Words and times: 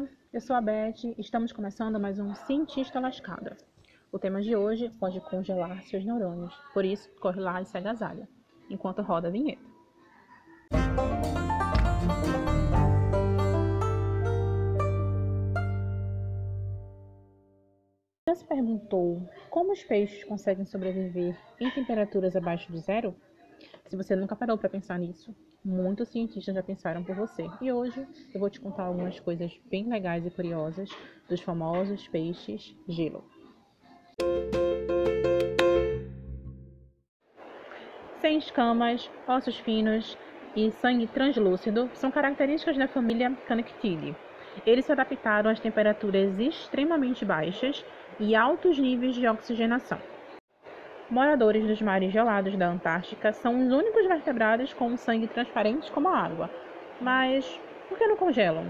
Olá, 0.00 0.08
eu 0.32 0.40
sou 0.40 0.56
a 0.56 0.62
Beth 0.62 1.04
e 1.04 1.20
estamos 1.20 1.52
começando 1.52 2.00
mais 2.00 2.18
um 2.18 2.34
Cientista 2.34 2.98
Lascada. 2.98 3.54
O 4.10 4.18
tema 4.18 4.40
de 4.40 4.56
hoje 4.56 4.88
pode 4.98 5.20
congelar 5.20 5.82
seus 5.82 6.02
neurônios, 6.06 6.54
por 6.72 6.86
isso 6.86 7.10
corre 7.20 7.38
lá 7.38 7.60
e 7.60 7.66
segue 7.66 7.88
a 7.88 7.92
Zalha, 7.92 8.26
enquanto 8.70 9.02
roda 9.02 9.28
a 9.28 9.30
vinheta. 9.30 9.62
Já 18.26 18.34
se 18.34 18.44
perguntou 18.46 19.28
como 19.50 19.72
os 19.72 19.82
peixes 19.82 20.24
conseguem 20.24 20.64
sobreviver 20.64 21.36
em 21.60 21.70
temperaturas 21.72 22.34
abaixo 22.34 22.72
de 22.72 22.78
zero? 22.78 23.14
Se 23.86 23.96
você 23.96 24.16
nunca 24.16 24.34
parou 24.34 24.56
para 24.56 24.70
pensar 24.70 24.98
nisso, 24.98 25.36
muitos 25.64 26.08
cientistas 26.08 26.54
já 26.54 26.62
pensaram 26.62 27.02
por 27.02 27.14
você. 27.14 27.46
E 27.60 27.70
hoje 27.70 28.06
eu 28.32 28.40
vou 28.40 28.50
te 28.50 28.60
contar 28.60 28.84
algumas 28.84 29.18
coisas 29.20 29.52
bem 29.70 29.88
legais 29.88 30.26
e 30.26 30.30
curiosas 30.30 30.90
dos 31.28 31.40
famosos 31.40 32.08
peixes 32.08 32.74
gelo. 32.88 33.24
Sem 38.20 38.38
escamas, 38.38 39.10
ossos 39.26 39.58
finos 39.58 40.16
e 40.54 40.70
sangue 40.72 41.06
translúcido 41.06 41.88
são 41.94 42.10
características 42.10 42.76
da 42.76 42.86
família 42.88 43.34
Cannectidae. 43.46 44.14
Eles 44.66 44.84
se 44.84 44.92
adaptaram 44.92 45.50
às 45.50 45.60
temperaturas 45.60 46.38
extremamente 46.38 47.24
baixas 47.24 47.84
e 48.18 48.34
altos 48.34 48.78
níveis 48.78 49.14
de 49.14 49.26
oxigenação. 49.26 49.98
Moradores 51.10 51.66
dos 51.66 51.82
mares 51.82 52.12
gelados 52.12 52.56
da 52.56 52.68
Antártica 52.68 53.32
são 53.32 53.60
os 53.60 53.72
únicos 53.72 54.06
vertebrados 54.06 54.72
com 54.72 54.96
sangue 54.96 55.26
transparente 55.26 55.90
como 55.90 56.08
a 56.08 56.16
água. 56.16 56.48
Mas 57.00 57.60
por 57.88 57.98
que 57.98 58.06
não 58.06 58.16
congelam? 58.16 58.64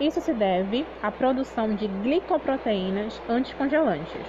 Isso 0.00 0.20
se 0.20 0.32
deve 0.32 0.86
à 1.02 1.10
produção 1.10 1.74
de 1.74 1.88
glicoproteínas 1.88 3.20
anticongelantes. 3.28 4.26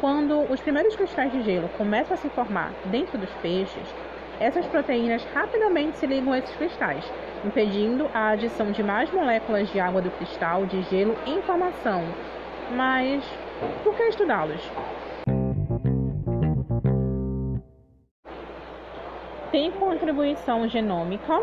Quando 0.00 0.40
os 0.52 0.60
primeiros 0.60 0.96
cristais 0.96 1.30
de 1.30 1.42
gelo 1.42 1.68
começam 1.78 2.14
a 2.14 2.16
se 2.16 2.28
formar 2.30 2.72
dentro 2.86 3.16
dos 3.18 3.30
peixes, 3.36 3.94
essas 4.40 4.66
proteínas 4.66 5.24
rapidamente 5.32 5.96
se 5.98 6.06
ligam 6.06 6.32
a 6.32 6.38
esses 6.38 6.54
cristais, 6.56 7.04
impedindo 7.44 8.08
a 8.12 8.30
adição 8.30 8.70
de 8.70 8.82
mais 8.82 9.10
moléculas 9.10 9.70
de 9.70 9.80
água 9.80 10.02
do 10.02 10.10
cristal 10.10 10.66
de 10.66 10.82
gelo 10.82 11.16
em 11.26 11.40
formação. 11.42 12.02
Mas 12.74 13.24
por 13.82 13.94
que 13.94 14.02
estudá-los? 14.04 14.60
Tem 19.50 19.70
contribuição 19.70 20.68
genômica 20.68 21.40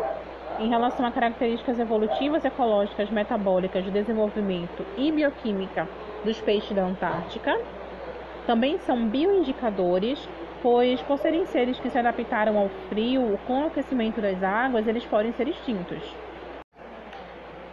em 0.60 0.68
relação 0.68 1.04
a 1.04 1.10
características 1.10 1.80
evolutivas, 1.80 2.44
ecológicas, 2.44 3.10
metabólicas, 3.10 3.84
de 3.84 3.90
desenvolvimento 3.90 4.86
e 4.96 5.10
bioquímica 5.10 5.88
dos 6.24 6.40
peixes 6.40 6.76
da 6.76 6.84
Antártica. 6.84 7.58
Também 8.46 8.78
são 8.78 9.08
bioindicadores 9.08 10.28
pois 10.64 11.02
por 11.02 11.18
serem 11.18 11.44
seres 11.44 11.78
que 11.78 11.90
se 11.90 11.98
adaptaram 11.98 12.56
ao 12.56 12.70
frio 12.88 13.38
com 13.46 13.60
o 13.60 13.66
aquecimento 13.66 14.22
das 14.22 14.42
águas, 14.42 14.86
eles 14.86 15.04
podem 15.04 15.30
ser 15.34 15.46
extintos. 15.46 16.02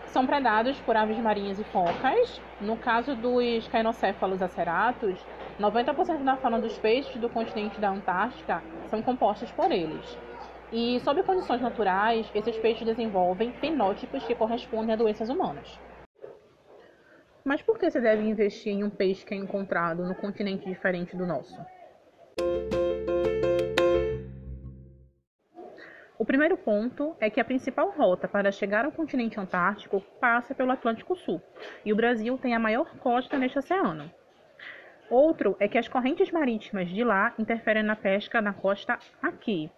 São 0.08 0.28
predados 0.28 0.78
por 0.82 0.98
aves 0.98 1.18
marinhas 1.18 1.58
e 1.58 1.64
focas. 1.64 2.42
No 2.60 2.76
caso 2.76 3.16
dos 3.16 3.66
cainocéfalos 3.70 4.42
aceratus, 4.42 5.18
90% 5.58 6.22
da 6.26 6.36
fauna 6.36 6.60
dos 6.60 6.78
peixes 6.80 7.16
do 7.16 7.30
continente 7.30 7.80
da 7.80 7.92
Antártica 7.92 8.62
são 8.90 9.02
compostos 9.02 9.50
por 9.52 9.72
eles. 9.72 10.18
E, 10.70 11.00
sob 11.00 11.24
condições 11.24 11.62
naturais, 11.62 12.30
esses 12.36 12.58
peixes 12.58 12.86
desenvolvem 12.86 13.54
fenótipos 13.54 14.22
que 14.26 14.36
correspondem 14.36 14.94
a 14.94 14.98
doenças 14.98 15.30
humanas. 15.30 15.80
Mas 17.46 17.62
por 17.62 17.80
que 17.80 17.90
você 17.90 18.02
deve 18.02 18.24
investir 18.24 18.74
em 18.74 18.84
um 18.84 18.90
peixe 18.90 19.26
que 19.26 19.34
é 19.34 19.38
encontrado 19.38 20.04
no 20.04 20.14
continente 20.14 20.66
diferente 20.66 21.16
do 21.16 21.26
nosso? 21.26 21.58
Primeiro 26.32 26.56
ponto 26.56 27.14
é 27.20 27.30
que 27.30 27.42
a 27.42 27.44
principal 27.44 27.92
rota 27.92 28.26
para 28.26 28.54
chegar 28.54 28.86
ao 28.86 28.92
continente 28.94 29.38
antártico 29.38 30.00
passa 30.18 30.56
pelo 30.56 30.72
Atlântico 30.72 31.14
Sul, 31.14 31.42
e 31.84 31.92
o 31.92 31.96
Brasil 31.96 32.38
tem 32.38 32.56
a 32.56 32.60
maior 32.60 32.90
costa 33.00 33.38
neste 33.38 33.60
oceano. 33.60 34.10
Outro 35.10 35.58
é 35.60 35.68
que 35.68 35.78
as 35.78 35.90
correntes 35.90 36.32
marítimas 36.32 36.88
de 36.88 37.04
lá 37.04 37.34
interferem 37.38 37.84
na 37.84 37.98
pesca 37.98 38.42
na 38.42 38.54
costa 38.54 38.98
aqui, 39.22 39.70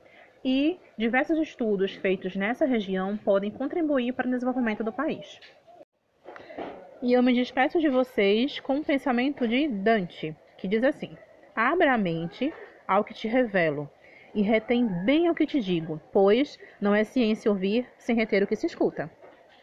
e 0.46 0.78
diversos 0.96 1.40
estudos 1.40 1.96
feitos 1.96 2.36
nessa 2.36 2.68
região 2.68 3.18
podem 3.18 3.50
contribuir 3.50 4.14
para 4.14 4.28
o 4.28 4.30
desenvolvimento 4.30 4.84
do 4.84 4.94
país. 4.94 5.40
E 7.02 7.14
eu 7.14 7.24
me 7.24 7.34
despeço 7.34 7.80
de 7.80 7.90
vocês 7.90 8.60
com 8.60 8.76
um 8.76 8.84
pensamento 8.84 9.48
de 9.48 9.68
Dante, 9.68 10.36
que 10.60 10.68
diz 10.68 10.84
assim: 10.84 11.18
Abra 11.56 11.96
a 11.96 11.98
mente 11.98 12.54
ao 12.88 13.04
que 13.04 13.16
te 13.16 13.28
revelo 13.28 13.90
e 14.34 14.42
retém 14.42 14.88
bem 14.88 15.30
o 15.30 15.36
que 15.36 15.46
te 15.46 15.60
digo, 15.60 16.00
pois 16.12 16.58
não 16.82 16.94
é 16.94 17.04
ciência 17.04 17.52
ouvir 17.52 17.86
sem 17.98 18.16
reter 18.16 18.44
o 18.44 18.48
que 18.48 18.56
se 18.56 18.66
escuta. 18.66 19.10